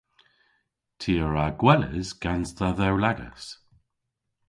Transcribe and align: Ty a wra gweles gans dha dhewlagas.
Ty 0.99 1.13
a 1.23 1.25
wra 1.27 1.45
gweles 1.61 2.09
gans 2.21 2.49
dha 2.57 2.69
dhewlagas. 2.77 3.45